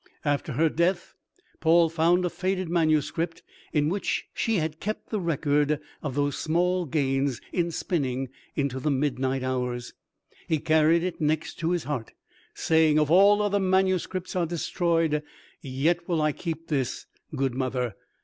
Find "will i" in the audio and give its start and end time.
16.09-16.31